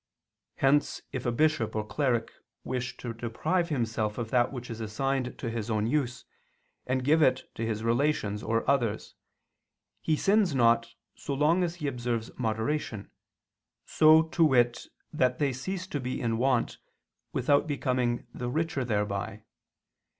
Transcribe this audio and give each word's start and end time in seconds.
Hence 0.55 1.03
if 1.11 1.27
a 1.27 1.31
bishop 1.31 1.75
or 1.75 1.85
cleric 1.85 2.31
wish 2.63 2.97
to 2.97 3.13
deprive 3.13 3.69
himself 3.69 4.17
of 4.17 4.31
that 4.31 4.51
which 4.51 4.71
is 4.71 4.81
assigned 4.81 5.37
to 5.37 5.51
his 5.51 5.69
own 5.69 5.85
use, 5.85 6.25
and 6.87 7.03
give 7.03 7.21
it 7.21 7.43
to 7.53 7.63
his 7.63 7.83
relations 7.83 8.41
or 8.41 8.67
others, 8.67 9.13
he 10.01 10.15
sins 10.17 10.55
not 10.55 10.95
so 11.13 11.35
long 11.35 11.61
as 11.63 11.75
he 11.75 11.87
observes 11.87 12.31
moderation, 12.35 13.11
so, 13.85 14.23
to 14.23 14.43
wit, 14.43 14.87
that 15.13 15.37
they 15.37 15.53
cease 15.53 15.85
to 15.85 15.99
be 15.99 16.19
in 16.19 16.39
want 16.39 16.79
without 17.31 17.67
becoming 17.67 18.25
the 18.33 18.49
richer 18.49 18.83
thereby. 18.83 19.43